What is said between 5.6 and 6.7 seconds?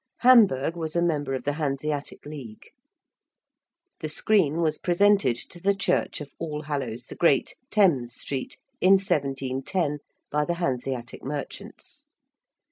Church of All